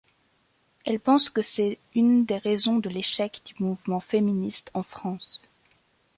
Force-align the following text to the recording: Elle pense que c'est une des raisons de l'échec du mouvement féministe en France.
Elle 0.83 0.99
pense 0.99 1.29
que 1.29 1.43
c'est 1.43 1.77
une 1.93 2.25
des 2.25 2.39
raisons 2.39 2.79
de 2.79 2.89
l'échec 2.89 3.39
du 3.45 3.63
mouvement 3.63 3.99
féministe 3.99 4.71
en 4.73 4.81
France. 4.81 5.47